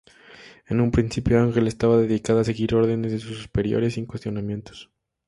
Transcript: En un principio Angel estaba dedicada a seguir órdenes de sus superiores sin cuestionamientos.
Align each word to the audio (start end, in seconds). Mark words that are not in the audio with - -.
En 0.65 0.81
un 0.81 0.89
principio 0.89 1.39
Angel 1.39 1.67
estaba 1.67 1.95
dedicada 1.95 2.41
a 2.41 2.43
seguir 2.43 2.73
órdenes 2.73 3.11
de 3.11 3.19
sus 3.19 3.37
superiores 3.37 3.93
sin 3.93 4.07
cuestionamientos. 4.07 4.89